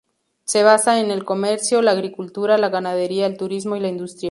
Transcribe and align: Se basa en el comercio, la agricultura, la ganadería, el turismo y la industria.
Se 0.45 0.63
basa 0.63 0.99
en 0.99 1.11
el 1.11 1.25
comercio, 1.25 1.83
la 1.83 1.91
agricultura, 1.91 2.57
la 2.57 2.69
ganadería, 2.69 3.27
el 3.27 3.37
turismo 3.37 3.75
y 3.75 3.79
la 3.81 3.89
industria. 3.89 4.19